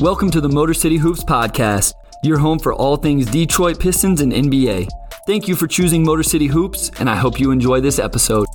[0.00, 4.32] Welcome to the Motor City Hoops Podcast, your home for all things Detroit Pistons and
[4.32, 4.88] NBA.
[5.26, 8.46] Thank you for choosing Motor City Hoops, and I hope you enjoy this episode.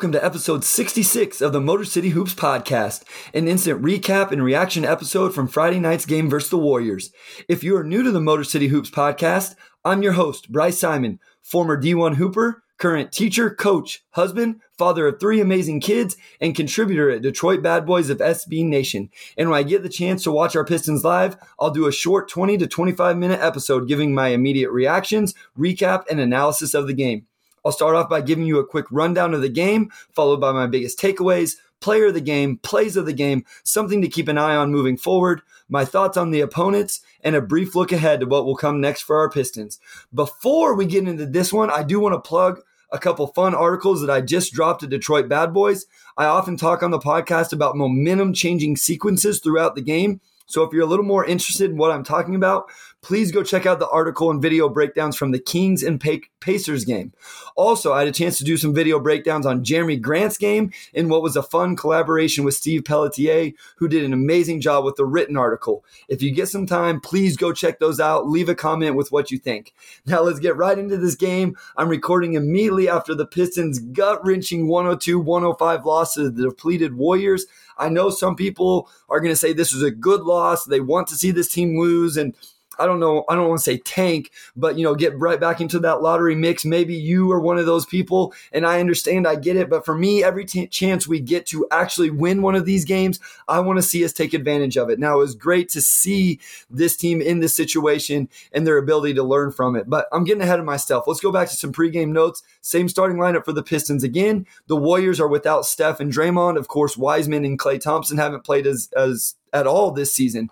[0.00, 3.02] Welcome to episode 66 of the Motor City Hoops Podcast,
[3.34, 7.12] an instant recap and reaction episode from Friday night's game versus the Warriors.
[7.50, 11.20] If you are new to the Motor City Hoops Podcast, I'm your host, Bryce Simon,
[11.42, 17.20] former D1 Hooper, current teacher, coach, husband, father of three amazing kids, and contributor at
[17.20, 19.10] Detroit Bad Boys of SB Nation.
[19.36, 22.26] And when I get the chance to watch our Pistons live, I'll do a short
[22.30, 27.26] 20 to 25 minute episode giving my immediate reactions, recap, and analysis of the game.
[27.64, 30.66] I'll start off by giving you a quick rundown of the game, followed by my
[30.66, 34.56] biggest takeaways, player of the game, plays of the game, something to keep an eye
[34.56, 38.44] on moving forward, my thoughts on the opponents, and a brief look ahead to what
[38.44, 39.80] will come next for our Pistons.
[40.14, 42.60] Before we get into this one, I do want to plug
[42.92, 45.86] a couple fun articles that I just dropped at Detroit Bad Boys.
[46.16, 50.20] I often talk on the podcast about momentum changing sequences throughout the game.
[50.46, 52.68] So if you're a little more interested in what I'm talking about,
[53.02, 56.00] please go check out the article and video breakdowns from the Kings and
[56.40, 57.12] Pacers game.
[57.56, 61.08] Also, I had a chance to do some video breakdowns on Jerami Grant's game in
[61.08, 65.04] what was a fun collaboration with Steve Pelletier, who did an amazing job with the
[65.04, 65.84] written article.
[66.08, 68.28] If you get some time, please go check those out.
[68.28, 69.72] Leave a comment with what you think.
[70.06, 71.56] Now let's get right into this game.
[71.76, 77.46] I'm recording immediately after the Pistons' gut wrenching 102 105 loss to the depleted Warriors.
[77.78, 80.64] I know some people are going to say this is a good loss.
[80.66, 82.16] They want to see this team lose.
[82.16, 82.34] And
[82.80, 85.60] I don't know, I don't want to say tank, but you know, get right back
[85.60, 86.64] into that lottery mix.
[86.64, 89.68] Maybe you are one of those people, and I understand, I get it.
[89.68, 93.20] But for me, every t- chance we get to actually win one of these games,
[93.46, 94.98] I want to see us take advantage of it.
[94.98, 99.22] Now, it was great to see this team in this situation and their ability to
[99.22, 99.88] learn from it.
[99.88, 101.04] But I'm getting ahead of myself.
[101.06, 102.42] Let's go back to some pregame notes.
[102.62, 104.46] Same starting lineup for the Pistons again.
[104.66, 106.56] The Warriors are without Steph and Draymond.
[106.56, 110.50] Of course, Wiseman and Klay Thompson haven't played as as at all this season.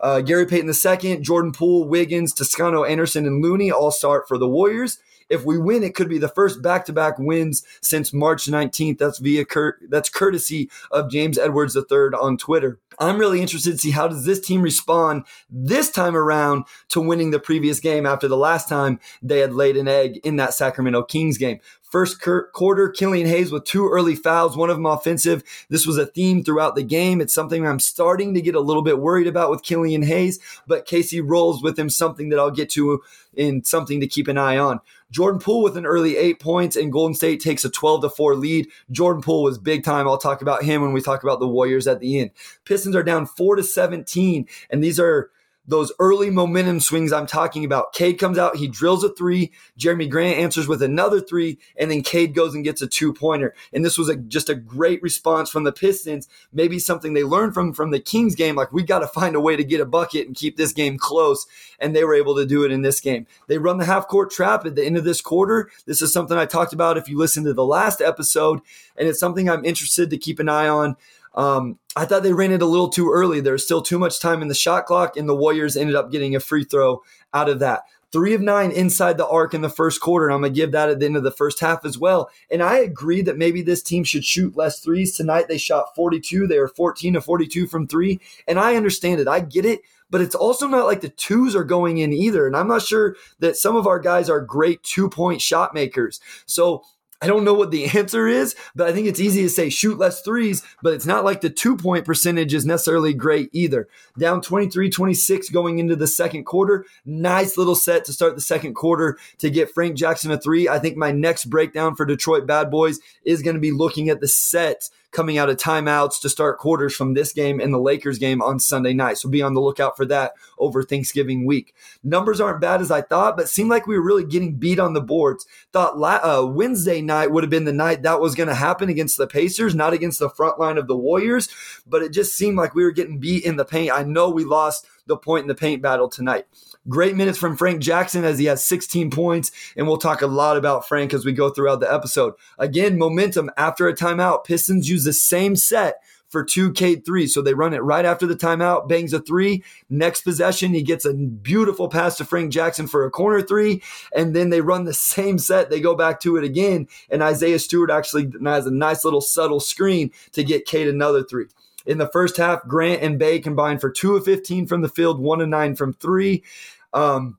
[0.00, 4.48] Uh, Gary Payton II, Jordan Poole, Wiggins, Toscano Anderson, and Looney all start for the
[4.48, 4.98] Warriors.
[5.28, 8.98] If we win, it could be the first back-to-back wins since March 19th.
[8.98, 12.78] That's via Cur- that's courtesy of James Edwards III on Twitter.
[12.98, 17.30] I'm really interested to see how does this team respond this time around to winning
[17.30, 21.02] the previous game after the last time they had laid an egg in that Sacramento
[21.02, 21.60] Kings game.
[21.88, 25.42] First quarter, Killian Hayes with two early fouls, one of them offensive.
[25.70, 27.20] This was a theme throughout the game.
[27.22, 30.84] It's something I'm starting to get a little bit worried about with Killian Hayes, but
[30.84, 33.00] Casey rolls with him something that I'll get to
[33.34, 34.80] in something to keep an eye on.
[35.10, 38.36] Jordan Poole with an early eight points, and Golden State takes a 12 to 4
[38.36, 38.68] lead.
[38.90, 40.06] Jordan Poole was big time.
[40.06, 42.32] I'll talk about him when we talk about the Warriors at the end.
[42.66, 45.30] Pistons are down 4 to 17, and these are
[45.68, 47.92] those early momentum swings I'm talking about.
[47.92, 49.52] Cade comes out, he drills a three.
[49.78, 53.54] Jerami Grant answers with another three, and then Cade goes and gets a two pointer.
[53.72, 56.26] And this was a, just a great response from the Pistons.
[56.52, 59.40] Maybe something they learned from from the Kings game, like we got to find a
[59.40, 61.46] way to get a bucket and keep this game close.
[61.78, 63.26] And they were able to do it in this game.
[63.46, 65.70] They run the half court trap at the end of this quarter.
[65.84, 68.60] This is something I talked about if you listen to the last episode,
[68.96, 70.96] and it's something I'm interested to keep an eye on.
[71.38, 73.40] Um, I thought they ran it a little too early.
[73.40, 76.10] There was still too much time in the shot clock, and the Warriors ended up
[76.10, 77.82] getting a free throw out of that.
[78.10, 80.72] Three of nine inside the arc in the first quarter, and I'm going to give
[80.72, 82.28] that at the end of the first half as well.
[82.50, 85.16] And I agree that maybe this team should shoot less threes.
[85.16, 86.46] Tonight they shot 42.
[86.46, 88.18] They were 14 to 42 from three.
[88.48, 89.28] And I understand it.
[89.28, 89.82] I get it.
[90.10, 92.46] But it's also not like the twos are going in either.
[92.46, 96.18] And I'm not sure that some of our guys are great two point shot makers.
[96.46, 96.84] So
[97.20, 99.98] I don't know what the answer is, but I think it's easy to say shoot
[99.98, 103.88] less threes, but it's not like the two point percentage is necessarily great either.
[104.18, 106.84] Down 23 26 going into the second quarter.
[107.04, 110.68] Nice little set to start the second quarter to get Frank Jackson a three.
[110.68, 114.20] I think my next breakdown for Detroit Bad Boys is going to be looking at
[114.20, 118.18] the set coming out of timeouts to start quarters from this game and the Lakers
[118.18, 119.18] game on Sunday night.
[119.18, 121.74] So be on the lookout for that over Thanksgiving week.
[122.02, 124.92] Numbers aren't bad as I thought, but seemed like we were really getting beat on
[124.92, 125.46] the boards.
[125.72, 129.16] Thought uh, Wednesday night would have been the night that was going to happen against
[129.16, 131.48] the Pacers, not against the front line of the Warriors,
[131.86, 133.92] but it just seemed like we were getting beat in the paint.
[133.92, 136.46] I know we lost the point in the paint battle tonight.
[136.88, 140.56] Great minutes from Frank Jackson as he has 16 points, and we'll talk a lot
[140.56, 142.34] about Frank as we go throughout the episode.
[142.58, 144.44] Again, momentum after a timeout.
[144.44, 147.26] Pistons use the same set for two, Cade three.
[147.26, 149.64] So they run it right after the timeout, bangs a three.
[149.90, 153.82] Next possession, he gets a beautiful pass to Frank Jackson for a corner three.
[154.14, 155.70] And then they run the same set.
[155.70, 156.88] They go back to it again.
[157.10, 161.46] And Isaiah Stewart actually has a nice little subtle screen to get Cade another three.
[161.86, 165.18] In the first half, Grant and Bey combined for two of 15 from the field,
[165.18, 166.44] one of nine from three.
[166.92, 167.38] Um,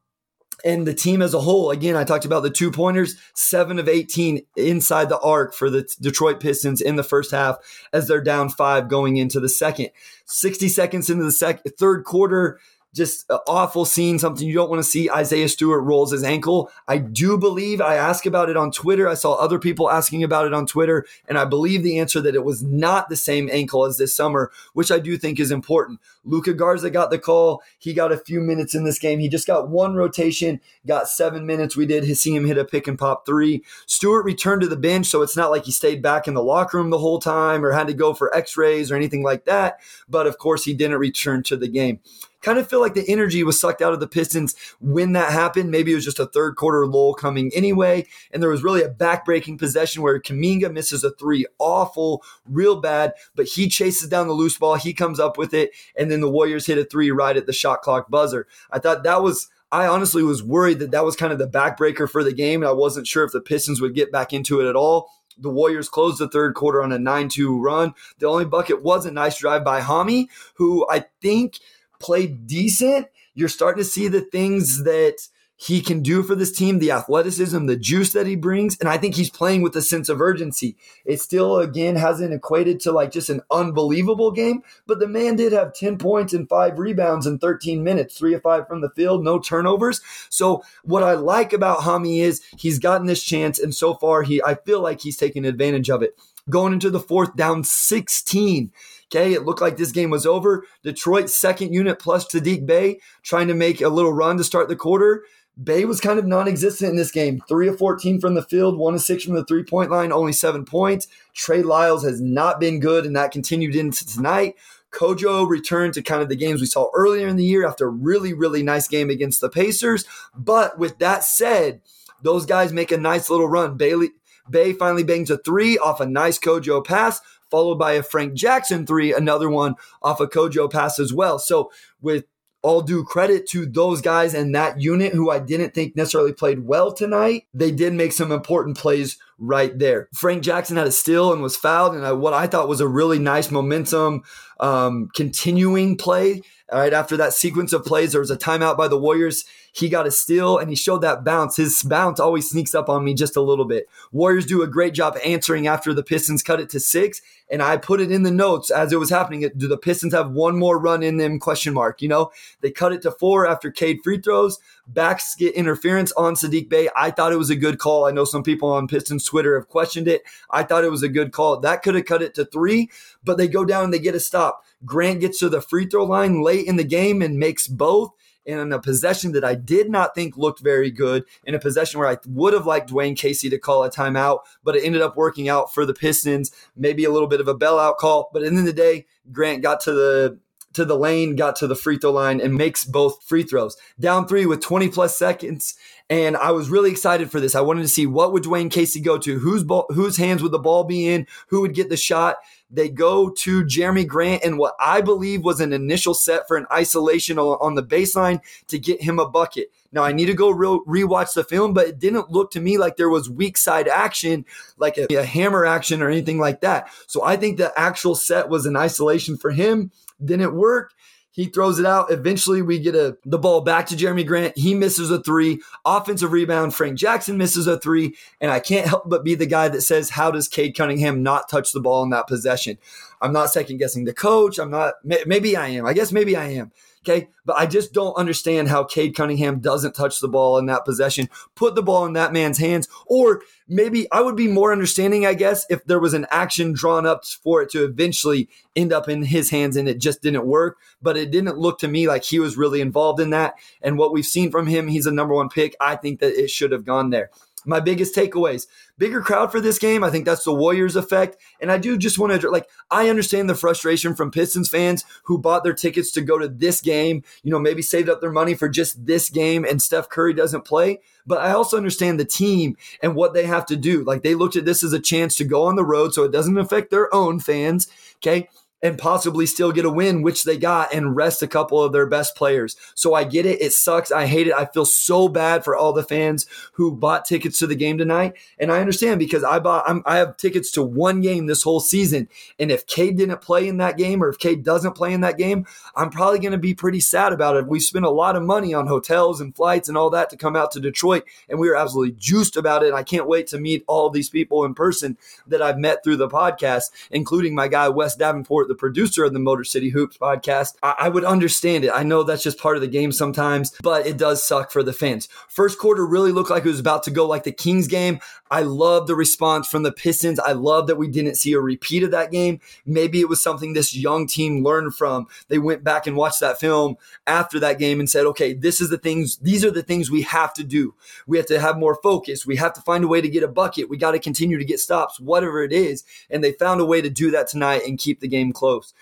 [0.64, 3.88] and the team as a whole, again, I talked about the two pointers, seven of
[3.88, 7.58] 18 inside the arc for the Detroit Pistons in the first half
[7.94, 9.90] as they're down five going into the second.
[10.26, 12.60] 60 seconds into the second, third quarter,
[13.00, 15.10] just awful scene, something you don't want to see.
[15.10, 16.70] Isaiah Stewart rolls his ankle.
[16.86, 19.08] I do believe I asked about it on Twitter.
[19.08, 22.36] I saw other people asking about it on Twitter, and I believe the answer that
[22.36, 26.02] it was not the same ankle as this summer, which I do think is important.
[26.26, 27.64] Luka Garza got the call.
[27.80, 29.20] He got a few minutes in this game.
[29.20, 31.78] He just got one rotation, got seven minutes.
[31.78, 33.64] We did see him hit a pick and pop three.
[33.86, 36.78] Stewart returned to the bench, so it's not like he stayed back in the locker
[36.78, 39.80] room the whole time or had to go for x rays or anything like that.
[40.10, 42.02] But of course, he didn't return to the game
[42.42, 45.72] kind of feel like the energy was sucked out of the Pistons when that happened.
[45.72, 48.06] Maybe it was just a third quarter lull coming anyway.
[48.32, 53.14] And there was really a backbreaking possession where Kuminga misses a three, awful, real bad,
[53.36, 54.76] but he chases down the loose ball.
[54.76, 55.72] He comes up with it.
[55.98, 58.48] And then the Warriors hit a three right at the shot clock buzzer.
[58.72, 59.50] I thought that was.
[59.72, 62.64] I honestly was worried that that was kind of the backbreaker for the game.
[62.64, 65.12] I wasn't sure if the Pistons would get back into it at all.
[65.38, 67.94] The Warriors closed the third quarter on a 9 2 run.
[68.18, 71.60] The only bucket was a nice drive by Hami, who I think
[72.00, 75.18] played decent, you're starting to see the things that
[75.62, 78.78] he can do for this team, the athleticism, the juice that he brings.
[78.80, 80.78] And I think he's playing with a sense of urgency.
[81.04, 85.52] It still, again, hasn't equated to like just an unbelievable game, but the man did
[85.52, 89.22] have 10 points and five rebounds in 13 minutes, three of five from the field,
[89.22, 90.00] no turnovers.
[90.30, 93.60] So what I like about Hami is he's gotten this chance.
[93.60, 96.18] And so far, he, I feel like he's taking advantage of it.
[96.50, 98.72] Going into the fourth, down 16.
[99.12, 100.66] Okay, it looked like this game was over.
[100.84, 104.76] Detroit's second unit plus Saddiq Bey trying to make a little run to start the
[104.76, 105.24] quarter.
[105.62, 107.42] Bey was kind of non existent in this game.
[107.50, 110.32] Three of 14 from the field, one of six from the three point line, only
[110.32, 111.08] seven points.
[111.34, 114.56] Trey Lyles has not been good, and that continued into tonight.
[114.92, 117.92] Kojo returned to kind of the games we saw earlier in the year after a
[117.92, 120.06] really, really nice game against the Pacers.
[120.36, 121.82] But with that said,
[122.24, 123.76] those guys make a nice little run.
[123.76, 124.12] Bailey
[124.50, 128.86] Bey finally bangs a three off a nice Kojo pass followed by a Frank Jackson
[128.86, 131.40] three, another one off a Kojo pass as well.
[131.40, 132.26] So with
[132.62, 136.66] all due credit to those guys and that unit who I didn't think necessarily played
[136.66, 137.44] well tonight.
[137.54, 140.10] They did make some important plays right there.
[140.14, 143.20] Frank Jackson had a steal and was fouled, and what I thought was a really
[143.20, 144.24] nice momentum
[144.60, 146.42] um, continuing play.
[146.72, 149.44] All right, after that sequence of plays, there was a timeout by the Warriors.
[149.72, 151.56] He got a steal and he showed that bounce.
[151.58, 153.88] His bounce always sneaks up on me just a little bit.
[154.12, 157.22] Warriors do a great job answering after the Pistons cut it to six.
[157.52, 159.50] And I put it in the notes as it was happening.
[159.58, 161.40] Do the Pistons have one more run in them?
[161.40, 162.02] Question mark.
[162.02, 162.32] You know,
[162.62, 164.60] they cut it to four after Cade free throws.
[164.88, 166.90] Backs get interference on Saddiq Bey.
[166.96, 168.06] I thought it was a good call.
[168.06, 170.24] I know some people on Pistons Twitter have questioned it.
[170.50, 171.60] I thought it was a good call.
[171.60, 172.90] That could have cut it to three,
[173.24, 174.64] but they go down and they get a stop.
[174.84, 178.12] Grant gets to the free throw line late in the game and makes both
[178.50, 182.00] And in a possession that I did not think looked very good, in a possession
[182.00, 185.16] where I would have liked Dwane Casey to call a timeout, but it ended up
[185.16, 186.52] working out for the Pistons.
[186.76, 189.06] Maybe a little bit of a bailout call, but at the end of the day,
[189.32, 190.40] Grant got to the
[190.74, 193.78] to the lane, got to the free throw line, and makes both free throws.
[194.00, 195.76] Down three with 20 plus seconds.
[196.10, 197.54] And I was really excited for this.
[197.54, 200.52] I wanted to see what would Dwane Casey go to, whose ball, whose hands would
[200.52, 202.38] the ball be in, who would get the shot.
[202.72, 206.68] They go to Jerami Grant and what I believe was an initial set for an
[206.72, 209.72] isolation on the baseline to get him a bucket.
[209.92, 212.78] Now I need to go re- rewatch the film, but it didn't look to me
[212.78, 214.46] like there was weak side action,
[214.78, 216.90] like a, a hammer action or anything like that.
[217.08, 219.92] So I think the actual set was an isolation for him.
[220.24, 220.94] Didn't work.
[221.32, 222.12] He throws it out.
[222.12, 224.58] Eventually, we get a the ball back to Jerami Grant.
[224.58, 225.62] He misses a three.
[225.86, 226.76] Offensive rebound.
[226.76, 228.16] Frank Jackson misses a three.
[228.42, 231.48] And I can't help but be the guy that says, "How does Cade Cunningham not
[231.48, 232.78] touch the ball in that possession?"
[233.22, 234.58] I'm not second guessing the coach.
[234.58, 234.96] I'm not.
[235.04, 235.86] Maybe I am.
[235.86, 236.72] I guess maybe I am.
[237.04, 237.30] Okay.
[237.46, 241.30] But I just don't understand how Cade Cunningham doesn't touch the ball in that possession,
[241.56, 242.88] put the ball in that man's hands.
[243.08, 247.06] Or maybe I would be more understanding, I guess, if there was an action drawn
[247.06, 250.78] up for it to eventually end up in his hands and it just didn't work.
[251.02, 253.56] But it didn't look to me like he was really involved in that.
[253.82, 255.76] And what we've seen from him, he's a number one pick.
[255.80, 257.32] I think that it should have gone there
[257.70, 258.68] my biggest takeaways.
[258.98, 261.38] Bigger crowd for this game i think that's the warriors effect.
[261.62, 265.38] And i do just want to like i understand the frustration from pistons fans who
[265.38, 268.56] bought their tickets to go to this game you know maybe saved up their money
[268.56, 271.00] for just this game and steph curry doesn't play.
[271.26, 274.04] But i also understand the team and what they have to do.
[274.04, 276.32] Like they looked at this as a chance to go on the road so it
[276.32, 278.50] doesn't affect their own fans okay
[278.82, 282.06] and possibly still get a win, which they got, and rest a couple of their
[282.06, 282.76] best players.
[282.96, 283.62] So I get it.
[283.62, 284.12] It sucks.
[284.12, 284.54] I hate it.
[284.54, 288.34] I feel so bad for all the fans who bought tickets to the game tonight.
[288.58, 291.80] And I understand because I bought, I'm, i have tickets to one game this whole
[291.80, 292.30] season.
[292.58, 295.38] And if Cade didn't play in that game or if Cade doesn't play in that
[295.38, 297.68] game, I'm probably going to be pretty sad about it.
[297.68, 300.56] We spent a lot of money on hotels and flights and all that to come
[300.56, 301.26] out to Detroit.
[301.50, 302.94] And we were absolutely juiced about it.
[302.94, 305.18] I can't wait to meet all these people in person
[305.48, 309.40] that I've met through the podcast, including my guy, Wes Davenport the producer of the
[309.40, 311.92] Motor City Hoops podcast, I, I would understand it.
[311.94, 314.94] I know that's just part of the game sometimes, but it does suck for the
[314.94, 315.28] fans.
[315.50, 318.20] First quarter really looked like it was about to go like the Kings game.
[318.52, 320.40] I love the response from the Pistons.
[320.40, 322.60] I love that we didn't see a repeat of that game.
[322.86, 325.28] Maybe it was something this young team learned from.
[325.50, 326.96] They went back and watched that film
[327.28, 330.24] after that game and said, okay, this is the things, these are the things we
[330.24, 330.96] have to do.
[331.28, 332.46] We have to have more focus.
[332.46, 333.90] We have to find a way to get a bucket.
[333.90, 336.04] We got to continue to get stops, whatever it is.
[336.30, 338.94] And they found a way to do that tonight and keep the game close.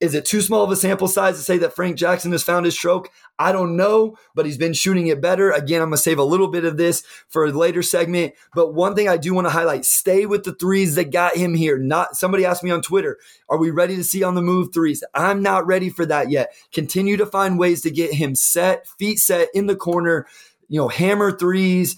[0.00, 2.64] Is it too small of a sample size to say that Frank Jackson has found
[2.64, 3.10] his stroke?
[3.38, 5.50] I don't know, but he's been shooting it better.
[5.50, 8.32] Again, I'm going to save a little bit of this for a later segment.
[8.54, 11.54] But one thing I do want to highlight stay with the threes that got him
[11.54, 11.76] here.
[11.76, 13.18] Not somebody asked me on Twitter,
[13.50, 15.04] are we ready to see on the move threes?
[15.12, 16.54] I'm not ready for that yet.
[16.72, 20.26] Continue to find ways to get him set, feet set in the corner,
[20.68, 21.96] you know, hammer threes,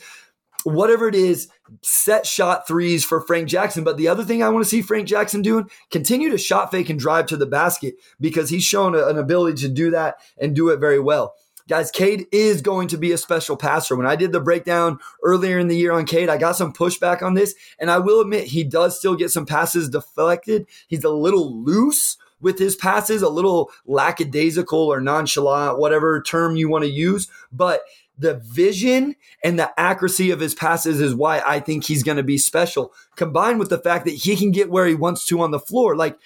[0.65, 1.49] whatever it is,
[1.83, 3.85] set shot threes for Frank Jackson.
[3.85, 6.91] But the other thing I want to see Frank Jackson doing, continue to shot fake
[6.91, 10.55] and drive to the basket because he's shown a, an ability to do that and
[10.55, 11.35] do it very well.
[11.69, 13.97] Guys, Cade is going to be a special passer.
[13.97, 17.23] When I did the breakdown earlier in the year on Cade, I got some pushback
[17.23, 17.55] on this.
[17.79, 20.67] And I will admit, he does still get some passes deflected.
[20.89, 26.69] He's a little loose with his passes, a little lackadaisical or nonchalant, whatever term you
[26.69, 27.29] want to use.
[27.53, 27.83] But
[28.19, 32.23] the vision and the accuracy of his passes is why I think he's going to
[32.23, 35.51] be special, combined with the fact that he can get where he wants to on
[35.51, 35.97] the floor.
[35.97, 36.19] Like,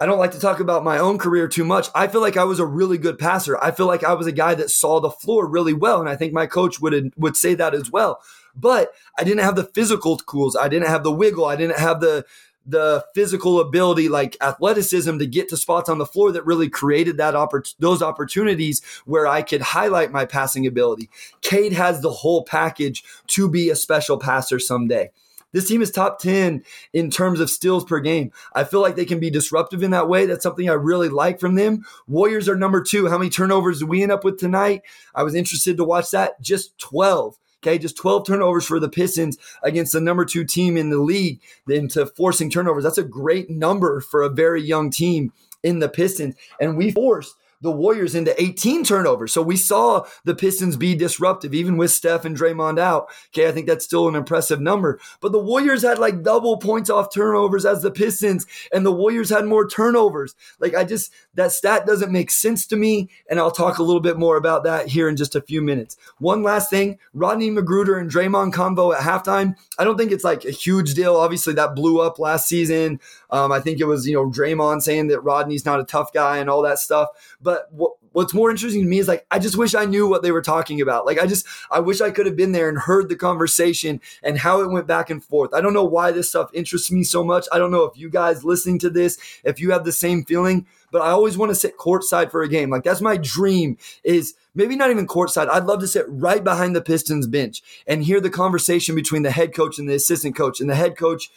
[0.00, 1.88] I don't like to talk about my own career too much.
[1.94, 3.56] I feel like I was a really good passer.
[3.62, 6.16] I feel like I was a guy that saw the floor really well, and I
[6.16, 8.20] think my coach would would say that as well.
[8.54, 10.56] But I didn't have the physical tools.
[10.56, 11.44] I didn't have the wiggle.
[11.44, 12.24] I didn't have the
[12.66, 17.16] the physical ability, like athleticism, to get to spots on the floor that really created
[17.16, 21.10] that oppor- those opportunities where I could highlight my passing ability.
[21.40, 25.10] Cade has the whole package to be a special passer someday.
[25.52, 26.64] This team is top 10
[26.94, 28.32] in terms of steals per game.
[28.54, 30.24] I feel like they can be disruptive in that way.
[30.24, 31.84] That's something I really like from them.
[32.08, 33.08] Warriors are number two.
[33.08, 34.82] How many turnovers do we end up with tonight?
[35.14, 36.40] I was interested to watch that.
[36.40, 37.36] Just 12.
[37.64, 41.40] Okay, just 12 turnovers for the Pistons against the number two team in the league
[41.68, 42.82] into forcing turnovers.
[42.82, 46.34] That's a great number for a very young team in the Pistons.
[46.60, 49.32] And we forced the Warriors into 18 turnovers.
[49.32, 53.06] So we saw the Pistons be disruptive, even with Steph and Draymond out.
[53.28, 55.00] Okay, I think that's still an impressive number.
[55.20, 59.30] But the Warriors had like double points off turnovers as the Pistons, and the Warriors
[59.30, 60.34] had more turnovers.
[60.58, 63.08] Like I just, that stat doesn't make sense to me.
[63.30, 65.96] And I'll talk a little bit more about that here in just a few minutes.
[66.18, 69.54] One last thing Rodney McGruder and Draymond combo at halftime.
[69.78, 71.16] I don't think it's like a huge deal.
[71.16, 73.00] Obviously, that blew up last season.
[73.30, 76.38] Um, I think it was, you know, Draymond saying that Rodney's not a tough guy
[76.38, 77.08] and all that stuff.
[77.40, 80.22] But what, what's more interesting to me is like, I just wish I knew what
[80.22, 81.06] they were talking about.
[81.06, 84.38] Like, I just, I wish I could have been there and heard the conversation and
[84.38, 85.54] how it went back and forth.
[85.54, 87.46] I don't know why this stuff interests me so much.
[87.52, 90.66] I don't know if you guys listening to this, if you have the same feeling,
[90.90, 92.68] but I always want to sit courtside for a game.
[92.68, 95.48] Like, that's my dream is maybe not even courtside.
[95.48, 99.30] I'd love to sit right behind the Pistons bench and hear the conversation between the
[99.30, 101.30] head coach and the assistant coach and the head coach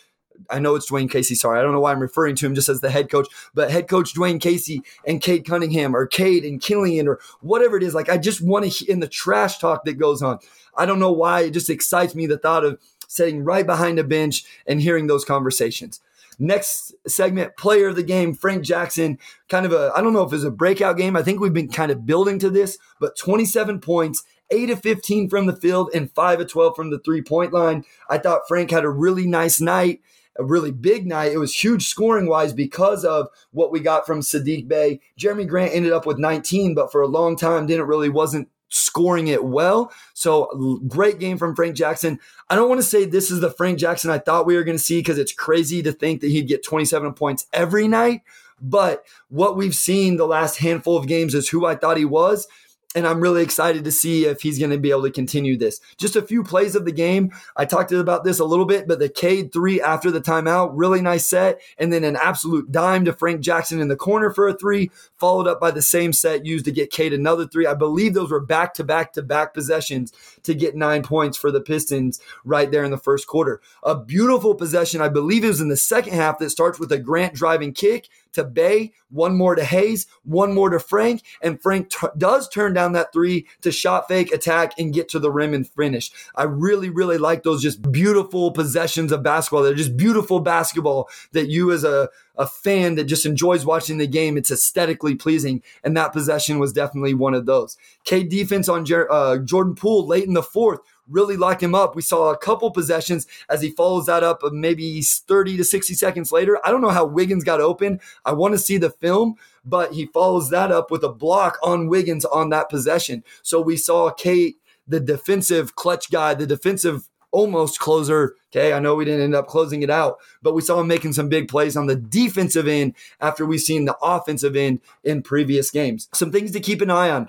[0.49, 1.35] I know it's Dwane Casey.
[1.35, 3.71] Sorry, I don't know why I'm referring to him just as the head coach, but
[3.71, 7.93] head coach Dwane Casey and Cade Cunningham or Cade and Killian or whatever it is.
[7.93, 10.39] Like, I just want to in the trash talk that goes on.
[10.77, 11.41] I don't know why.
[11.41, 15.25] It just excites me the thought of sitting right behind a bench and hearing those
[15.25, 16.01] conversations.
[16.37, 19.19] Next segment, player of the game, Frank Jackson.
[19.47, 21.15] Kind of a, I don't know if it's a breakout game.
[21.15, 25.29] I think we've been kind of building to this, but 27 points, 8 of 15
[25.29, 27.85] from the field, and 5 of 12 from the three point line.
[28.09, 30.01] I thought Frank had a really nice night
[30.37, 31.31] a really big night.
[31.31, 34.99] It was huge scoring wise because of what we got from Saddiq Bey.
[35.19, 39.27] Jerami Grant ended up with 19, but for a long time didn't really wasn't scoring
[39.27, 39.91] it well.
[40.13, 42.19] So great game from Frank Jackson.
[42.49, 44.77] I don't want to say this is the Frank Jackson I thought we were going
[44.77, 48.21] to see because it's crazy to think that he'd get 27 points every night.
[48.61, 52.47] But what we've seen the last handful of games is who I thought he was
[52.95, 55.81] and I'm really excited to see if he's going to be able to continue this.
[55.97, 57.31] Just a few plays of the game.
[57.57, 61.01] I talked about this a little bit, but the Cade three after the timeout, really
[61.01, 61.59] nice set.
[61.77, 65.47] And then an absolute dime to Frank Jackson in the corner for a three, followed
[65.47, 67.67] up by the same set used to get Cade another three.
[67.67, 71.51] I believe those were back to back to back possessions to get nine points for
[71.51, 73.59] the Pistons right there in the first quarter.
[73.83, 75.01] A beautiful possession.
[75.01, 78.07] I believe it was in the second half that starts with a Grant driving kick
[78.35, 82.73] to Bey, one more to Hayes, one more to Frank, and Frank t- does turn
[82.73, 86.11] down that three to shot fake, attack, and get to the rim and finish.
[86.35, 89.63] I really, really like those just beautiful possessions of basketball.
[89.63, 94.07] They're just beautiful basketball that you as a, a fan that just enjoys watching the
[94.07, 95.63] game, it's aesthetically pleasing.
[95.83, 97.77] And that possession was definitely one of those.
[98.03, 101.95] Cade defense on Jer- uh, Jordan Poole late in the fourth really locked him up.
[101.95, 105.93] We saw a couple possessions as he follows that up uh, maybe 30 to 60
[105.93, 106.59] seconds later.
[106.65, 107.99] I don't know how Wiggins got open.
[108.25, 111.87] I want to see the film, but he follows that up with a block on
[111.87, 113.23] Wiggins on that possession.
[113.41, 114.55] So we saw Cade,
[114.87, 118.37] the defensive clutch guy, the defensive almost closer.
[118.55, 121.11] Okay, I know we didn't end up closing it out, but we saw him making
[121.11, 125.69] some big plays on the defensive end after we've seen the offensive end in previous
[125.69, 126.07] games.
[126.13, 127.27] Some things to keep an eye on.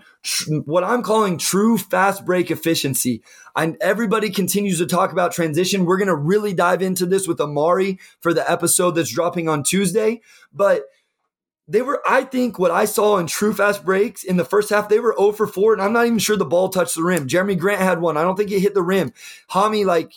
[0.65, 3.23] What I'm calling true fast break efficiency.
[3.57, 5.85] And everybody continues to talk about transition.
[5.85, 9.65] We're going to really dive into this with Omari for the episode that's dropping on
[9.65, 10.21] Tuesday.
[10.53, 10.85] But
[11.69, 14.89] they were, I think, what I saw in true fast breaks in the first half,
[14.89, 17.27] they were 0 for 4, and I'm not even sure the ball touched the rim.
[17.27, 18.17] Jerami Grant had one.
[18.17, 19.13] I don't think he hit the rim.
[19.51, 20.13] Hami, like,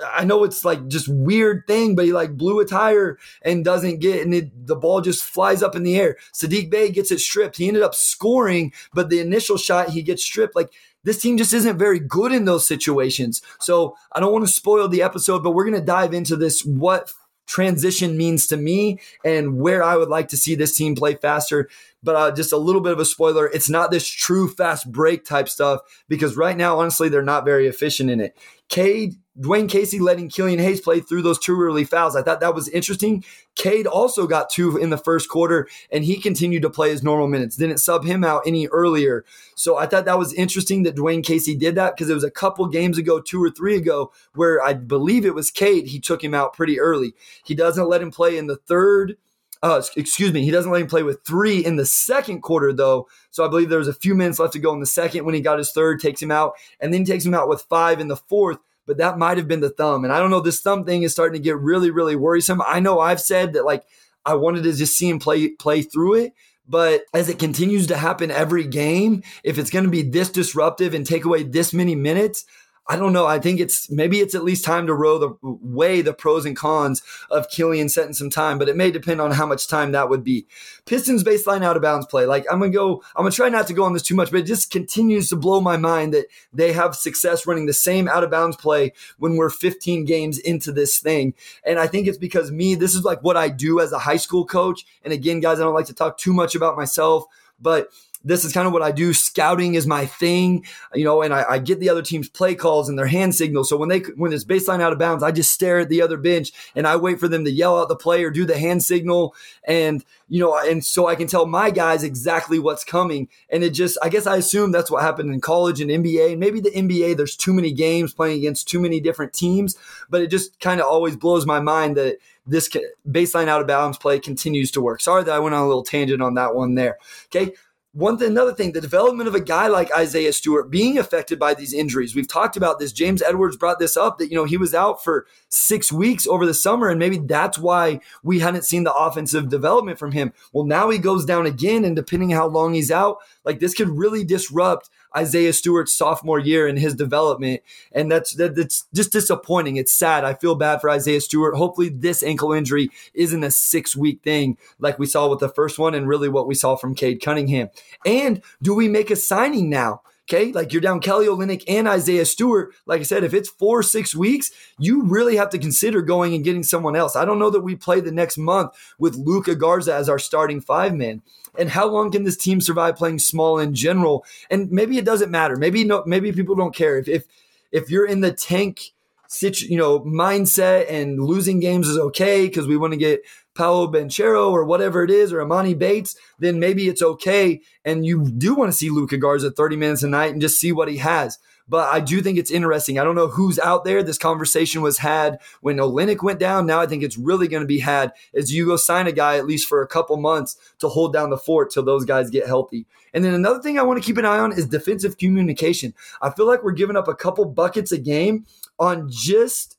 [0.00, 4.00] I know it's like just weird thing, but he like blew a tire and doesn't
[4.00, 6.16] get, and it, the ball just flies up in the air.
[6.32, 7.56] Saddiq Bey gets it stripped.
[7.56, 10.56] He ended up scoring, but the initial shot he gets stripped.
[10.56, 10.72] Like
[11.04, 13.40] this team just isn't very good in those situations.
[13.60, 16.64] So I don't want to spoil the episode, but we're gonna dive into this.
[16.64, 17.12] What
[17.46, 21.68] transition means to me and where I would like to see this team play faster.
[22.04, 25.24] But uh, just a little bit of a spoiler it's not this true fast break
[25.24, 28.36] type stuff because right now, honestly, they're not very efficient in it.
[28.68, 32.14] Cade Dwane Casey letting Killian Hayes play through those two early fouls.
[32.14, 33.24] I thought that was interesting.
[33.56, 37.26] Cade also got two in the first quarter, and he continued to play his normal
[37.26, 37.56] minutes.
[37.56, 39.24] Didn't sub him out any earlier.
[39.56, 42.30] So I thought that was interesting that Dwane Casey did that because it was a
[42.30, 45.88] couple games ago, two or three ago, where I believe it was Cade.
[45.88, 47.12] He took him out pretty early.
[47.44, 49.16] He doesn't let him play in the third.
[49.64, 53.08] Uh, excuse me, he doesn't let him play with three in the second quarter, though.
[53.30, 55.34] So I believe there was a few minutes left to go in the second when
[55.34, 58.08] he got his third, takes him out, and then takes him out with five in
[58.08, 60.04] the fourth but that might have been the thumb.
[60.04, 62.60] And I don't know, this thumb thing is starting to get really, really worrisome.
[62.66, 63.84] I know I've said that like
[64.24, 66.34] I wanted to just see him play play through it.
[66.66, 70.94] But as it continues to happen every game, if it's going to be this disruptive
[70.94, 72.46] and take away this many minutes,
[72.86, 73.26] I don't know.
[73.26, 76.54] I think it's maybe it's at least time to row the weigh the pros and
[76.54, 80.10] cons of Killian setting some time, but it may depend on how much time that
[80.10, 80.46] would be.
[80.84, 82.26] Pistons baseline out of bounds play.
[82.26, 84.40] Like I'm gonna go, I'm gonna try not to go on this too much, but
[84.40, 88.22] it just continues to blow my mind that they have success running the same out
[88.22, 91.32] of bounds play when we're 15 games into this thing.
[91.64, 94.18] And I think it's because me, this is like what I do as a high
[94.18, 94.84] school coach.
[95.02, 97.24] And again, guys, I don't like to talk too much about myself,
[97.58, 97.88] but
[98.24, 99.12] this is kind of what I do.
[99.12, 102.88] Scouting is my thing, you know, and I, I, get the other team's play calls
[102.88, 103.68] and their hand signals.
[103.68, 106.16] So when they when it's baseline out of bounds, I just stare at the other
[106.16, 108.82] bench and I wait for them to yell out the play or do the hand
[108.82, 109.34] signal,
[109.64, 113.28] and you know, and so I can tell my guys exactly what's coming.
[113.50, 116.32] And it just, I guess I assume that's what happened in college and NBA.
[116.32, 119.76] And maybe the NBA, there's too many games playing against too many different teams,
[120.08, 122.68] but it just kind of always blows my mind that this
[123.08, 125.00] baseline out of bounds play continues to work.
[125.00, 126.98] Sorry that I went on a little tangent on that one there.
[127.26, 127.52] Okay
[127.94, 131.54] one thing, another thing, the development of a guy like Isaiah Stewart being affected by
[131.54, 132.14] these injuries.
[132.14, 132.92] We've talked about this.
[132.92, 136.44] James Edwards brought this up that, you know, he was out for six weeks over
[136.44, 140.32] the summer, and maybe that's why we hadn't seen the offensive development from him.
[140.52, 143.88] Well, now he goes down again, and depending how long he's out, like this could
[143.88, 149.76] really disrupt Isaiah Stewart's sophomore year and his development, and that's that, that's just disappointing.
[149.76, 150.24] It's sad.
[150.24, 151.56] I feel bad for Isaiah Stewart.
[151.56, 155.78] Hopefully, this ankle injury isn't a six week thing like we saw with the first
[155.78, 157.68] one, and really what we saw from Cade Cunningham.
[158.04, 160.02] And do we make a signing now?
[160.26, 162.74] Okay, like you're down Kelly Olynyk and Isaiah Stewart.
[162.86, 166.34] Like I said, if it's four or six weeks, you really have to consider going
[166.34, 167.14] and getting someone else.
[167.14, 170.62] I don't know that we play the next month with Luka Garza as our starting
[170.62, 171.20] five man.
[171.58, 174.24] And how long can this team survive playing small in general?
[174.48, 175.56] And maybe it doesn't matter.
[175.56, 176.02] Maybe no.
[176.06, 177.26] Maybe people don't care if if
[177.70, 178.94] if you're in the tank
[179.42, 183.20] you know mindset and losing games is okay because we want to get
[183.54, 187.60] Paolo Banchero or whatever it is, or Emoni Bates, then maybe it's okay.
[187.84, 190.72] And you do want to see Luka Garza 30 minutes a night and just see
[190.72, 191.38] what he has.
[191.66, 192.98] But I do think it's interesting.
[192.98, 194.02] I don't know who's out there.
[194.02, 196.66] This conversation was had when Olynyk went down.
[196.66, 199.38] Now I think it's really going to be had as you go sign a guy
[199.38, 202.46] at least for a couple months to hold down the fort till those guys get
[202.46, 202.86] healthy.
[203.14, 205.94] And then another thing I want to keep an eye on is defensive communication.
[206.20, 208.44] I feel like we're giving up a couple buckets a game
[208.78, 209.73] on just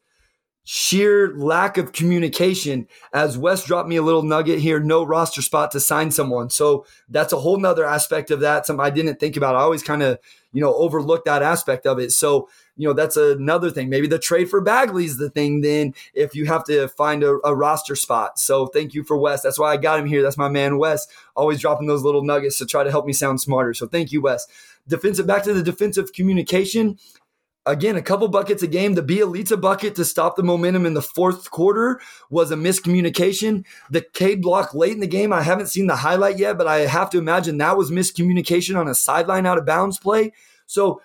[0.66, 5.72] sheer lack of communication as Wes dropped me a little nugget here, no roster spot
[5.72, 6.50] to sign someone.
[6.50, 8.66] So that's a whole nother aspect of that.
[8.66, 9.56] Something I didn't think about.
[9.56, 10.18] I always kind of,
[10.52, 12.12] you know, overlook that aspect of it.
[12.12, 13.90] So, you know, that's another thing.
[13.90, 17.38] Maybe the trade for Bagley is the thing then if you have to find a,
[17.46, 18.40] a roster spot.
[18.40, 19.44] So thank you for Wes.
[19.44, 20.24] That's why I got him here.
[20.24, 23.40] That's my man, Wes, always dropping those little nuggets to try to help me sound
[23.40, 23.76] smarter.
[23.76, 24.48] So thank you, Wes.
[24.88, 26.98] Defensive back to the defensive communication
[27.66, 28.94] again, a couple buckets a game.
[28.94, 32.00] The Bjelica bucket to stop the momentum in the fourth quarter
[32.30, 33.66] was a miscommunication.
[33.90, 36.80] The K block late in the game, I haven't seen the highlight yet, but I
[36.80, 40.34] have to imagine that was miscommunication on a sideline out of bounds play.
[40.68, 41.02] So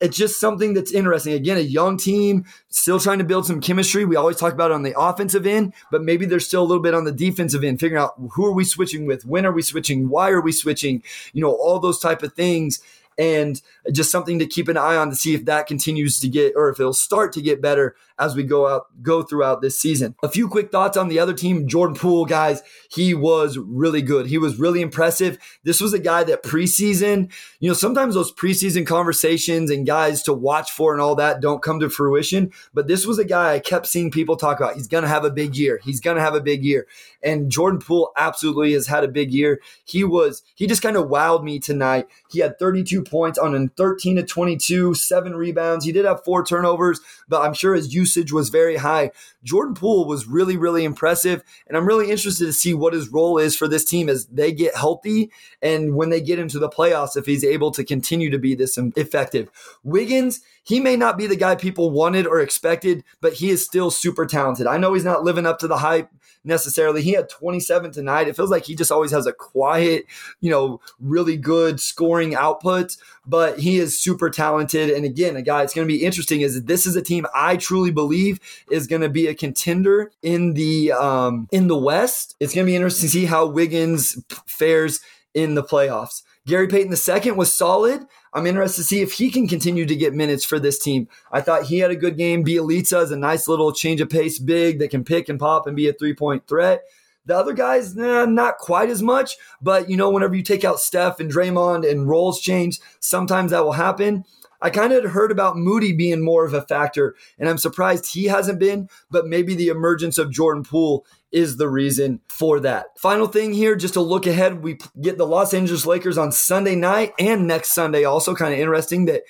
[0.00, 1.34] it's just something that's interesting.
[1.34, 4.06] Again, a young team still trying to build some chemistry.
[4.06, 6.82] We always talk about it on the offensive end, but maybe there's still a little
[6.82, 9.60] bit on the defensive end, figuring out who are we switching with, when are we
[9.60, 11.02] switching, why are we switching,
[11.34, 12.80] you know, all those type of things
[13.20, 13.60] and
[13.92, 16.70] just something to keep an eye on to see if that continues to get or
[16.70, 20.14] if it'll start to get better as we go out go throughout this season.
[20.22, 22.62] A few quick thoughts on the other team, Jordan Poole, guys.
[22.90, 24.26] He was really good.
[24.26, 25.38] He was really impressive.
[25.64, 27.30] This was a guy that preseason,
[27.60, 31.62] you know, sometimes those preseason conversations and guys to watch for and all that don't
[31.62, 32.52] come to fruition.
[32.72, 34.76] But this was a guy I kept seeing people talk about.
[34.76, 35.78] He's going to have a big year.
[35.82, 36.86] He's going to have a big year.
[37.22, 39.60] And Jordan Poole absolutely has had a big year.
[39.84, 42.06] He was, he just kind of wowed me tonight.
[42.30, 45.84] He had 32 points on a 13 to 22, seven rebounds.
[45.84, 49.10] He did have four turnovers, but I'm sure his usage was very high.
[49.42, 51.42] Jordan Poole was really, really impressive.
[51.66, 54.52] And I'm really interested to see what his role is for this team as they
[54.52, 55.30] get healthy
[55.62, 58.78] and when they get into the playoffs, if he's able to continue to be this
[58.96, 59.50] effective.
[59.82, 60.40] Wiggins,
[60.70, 64.24] he may not be the guy people wanted or expected, but he is still super
[64.24, 64.68] talented.
[64.68, 66.08] I know he's not living up to the hype
[66.44, 67.02] necessarily.
[67.02, 68.28] He had 27 tonight.
[68.28, 70.06] It feels like he just always has a quiet,
[70.40, 74.90] you know, really good scoring output, but he is super talented.
[74.90, 77.56] And again, a guy it's going to be interesting is this is a team I
[77.56, 78.38] truly believe
[78.70, 82.36] is going to be a contender in the um in the West.
[82.38, 85.00] It's going to be interesting to see how Wiggins fares
[85.34, 86.22] in the playoffs.
[86.46, 88.06] Gary Payton II was solid.
[88.32, 91.08] I'm interested to see if he can continue to get minutes for this team.
[91.30, 92.44] I thought he had a good game.
[92.44, 95.76] Bjelica is a nice little change of pace big that can pick and pop and
[95.76, 96.82] be a three point threat.
[97.26, 100.80] The other guys, nah, not quite as much, but you know, whenever you take out
[100.80, 104.24] Steph and Draymond and roles change, sometimes that will happen.
[104.62, 108.24] I kind of heard about Moody being more of a factor, and I'm surprised he
[108.26, 112.86] hasn't been, but maybe the emergence of Jordan Poole is the reason for that.
[112.98, 116.74] Final thing here, just to look ahead, we get the Los Angeles Lakers on Sunday
[116.74, 118.04] night and next Sunday.
[118.04, 119.22] Also, kind of interesting that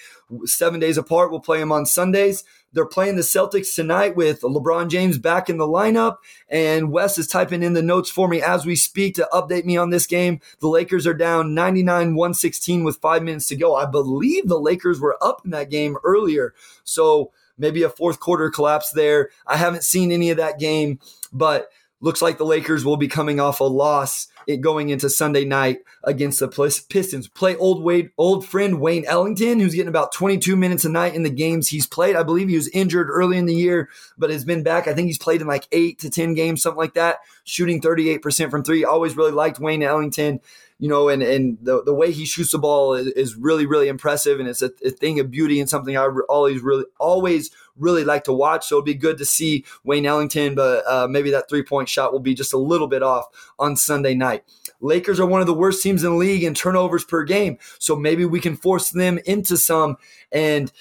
[0.45, 2.45] seven days apart, we'll play them on Sundays.
[2.73, 6.19] They're playing the Celtics tonight with LeBron James back in the lineup.
[6.49, 9.77] And Wes is typing in the notes for me as we speak to update me
[9.77, 10.41] on this game.
[10.61, 13.75] The Lakers are down 99 116 with five minutes to go.
[13.75, 16.55] I believe the Lakers were up in that game earlier.
[16.85, 19.31] So maybe a fourth quarter collapse there.
[19.47, 21.01] I haven't seen any of that game,
[21.33, 24.29] but looks like the Lakers will be coming off a loss
[24.61, 26.49] going into Sunday night against the
[26.89, 27.29] Pistons.
[27.29, 31.23] Play old Wade, old friend Wayne Ellington, who's getting about 22 minutes a night in
[31.23, 32.17] the games he's played.
[32.17, 34.89] I believe he was injured early in the year, but has been back.
[34.89, 38.51] I think he's played in like eight to 10 games, something like that, shooting 38%
[38.51, 38.85] from three.
[38.85, 40.41] Always really liked Wayne Ellington
[40.81, 43.89] you know, and and the, the way he shoots the ball is, is really really
[43.89, 48.05] impressive, and it's a, a, thing of beauty and something I always really always really
[48.05, 48.67] like to watch.
[48.67, 52.13] So it'd be good to see Wayne Ellington, but uh, maybe that three point shot
[52.13, 53.27] will be just a little bit off
[53.59, 54.45] on Sunday night.
[54.81, 57.97] Lakers are one of the worst teams in the league in turnovers per game, so
[57.97, 59.97] maybe we can force them into some
[60.33, 60.73] and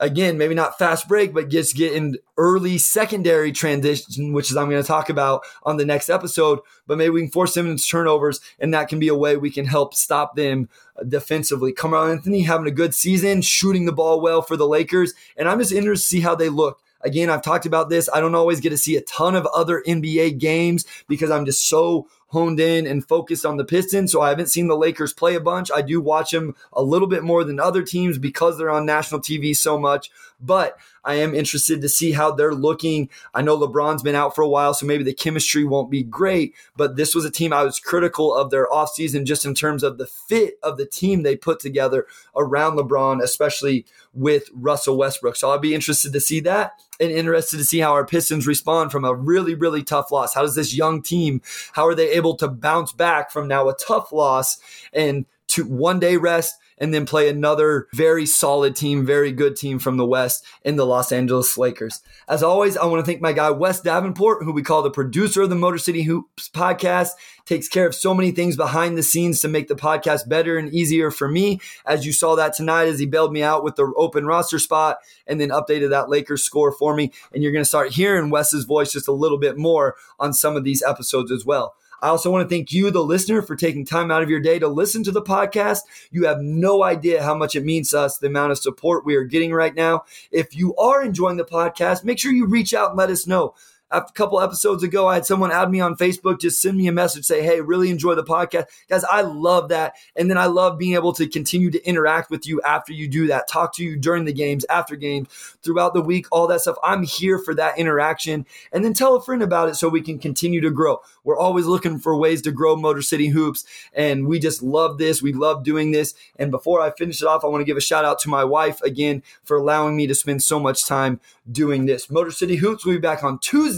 [0.00, 4.68] again, maybe not fast break, but just get in early secondary transition, which is I'm
[4.68, 6.60] going to talk about on the next episode.
[6.86, 9.50] But maybe we can force them into turnovers, and that can be a way we
[9.50, 11.72] can help stop them uh, defensively.
[11.72, 15.58] Carmelo Anthony having a good season, shooting the ball well for the Lakers, and I'm
[15.58, 16.80] just interested to see how they look.
[17.02, 18.08] Again, I've talked about this.
[18.12, 21.68] I don't always get to see a ton of other NBA games because I'm just
[21.68, 24.12] so honed in and focused on the Pistons.
[24.12, 25.70] So I haven't seen the Lakers play a bunch.
[25.74, 29.20] I do watch them a little bit more than other teams because they're on national
[29.20, 30.10] TV so much.
[30.40, 33.08] But I am interested to see how they're looking.
[33.34, 36.54] I know LeBron's been out for a while, so maybe the chemistry won't be great,
[36.76, 39.98] but this was a team I was critical of their offseason just in terms of
[39.98, 45.36] the fit of the team they put together around LeBron, especially with Russell Westbrook.
[45.36, 48.92] So I'll be interested to see that and interested to see how our Pistons respond
[48.92, 50.34] from a really, really tough loss.
[50.34, 51.40] How does this young team,
[51.72, 54.58] how are they able to bounce back from now a tough loss
[54.92, 59.78] and two, one day rest and then play another very solid team, very good team
[59.78, 62.02] from the West in the Los Angeles Lakers.
[62.28, 65.42] As always, I want to thank my guy, Wes Davenport, who we call the producer
[65.42, 67.10] of the Motor City Hoops podcast,
[67.46, 70.72] takes care of so many things behind the scenes to make the podcast better and
[70.72, 71.60] easier for me.
[71.84, 74.98] As you saw that tonight, as he bailed me out with the open roster spot
[75.26, 77.12] and then updated that Lakers score for me.
[77.32, 80.56] And you're going to start hearing Wes's voice just a little bit more on some
[80.56, 81.74] of these episodes as well.
[82.00, 84.58] I also want to thank you, the listener, for taking time out of your day
[84.58, 85.80] to listen to the podcast.
[86.10, 89.16] You have no idea how much it means to us, the amount of support we
[89.16, 90.04] are getting right now.
[90.30, 93.54] If you are enjoying the podcast, make sure you reach out and let us know
[93.90, 96.92] a couple episodes ago, I had someone add me on Facebook, just send me a
[96.92, 98.66] message, say, Hey, really enjoy the podcast.
[98.88, 99.94] Guys, I love that.
[100.14, 103.26] And then I love being able to continue to interact with you after you do
[103.28, 105.28] that, talk to you during the games, after games,
[105.62, 106.76] throughout the week, all that stuff.
[106.84, 108.44] I'm here for that interaction.
[108.72, 111.00] And then tell a friend about it so we can continue to grow.
[111.24, 113.64] We're always looking for ways to grow Motor City Hoops.
[113.94, 115.22] And we just love this.
[115.22, 116.14] We love doing this.
[116.36, 118.44] And before I finish it off, I want to give a shout out to my
[118.44, 121.20] wife again for allowing me to spend so much time
[121.50, 122.10] doing this.
[122.10, 123.77] Motor City Hoops will be back on Tuesday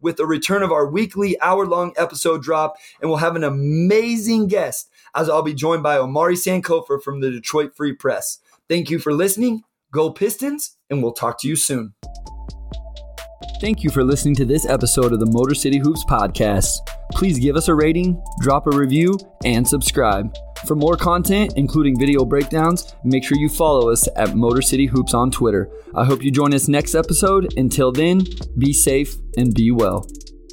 [0.00, 4.48] with the return of our weekly hour long episode drop, and we'll have an amazing
[4.48, 8.38] guest as I'll be joined by Omari Sankofa from the Detroit Free Press.
[8.68, 9.62] Thank you for listening.
[9.92, 11.94] Go Pistons, and we'll talk to you soon.
[13.60, 16.68] Thank you for listening to this episode of the Motor City Hoops podcast.
[17.10, 20.32] Please give us a rating, drop a review, and subscribe.
[20.64, 25.12] For more content, including video breakdowns, make sure you follow us at Motor City Hoops
[25.12, 25.68] on Twitter.
[25.96, 27.54] I hope you join us next episode.
[27.58, 28.22] Until then,
[28.58, 30.06] be safe and be well.